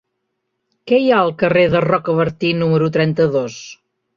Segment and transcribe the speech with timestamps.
[0.91, 3.63] Què hi ha al carrer de Rocabertí número trenta-dos?